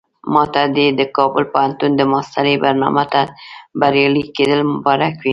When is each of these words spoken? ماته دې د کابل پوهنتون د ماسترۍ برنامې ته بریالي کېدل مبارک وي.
ماته 0.33 0.63
دې 0.75 0.87
د 0.99 1.01
کابل 1.17 1.43
پوهنتون 1.53 1.91
د 1.95 2.01
ماسترۍ 2.11 2.55
برنامې 2.63 3.05
ته 3.13 3.21
بریالي 3.79 4.23
کېدل 4.35 4.61
مبارک 4.73 5.15
وي. 5.23 5.29